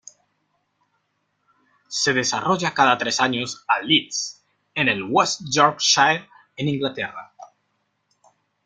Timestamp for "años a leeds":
3.19-4.43